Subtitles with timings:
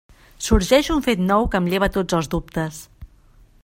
[0.45, 2.85] Sorgeix un fet nou que em lleva tots els dubtes.